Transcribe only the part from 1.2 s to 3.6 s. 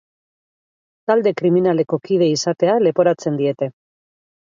kriminaleko kide izatea leporatzen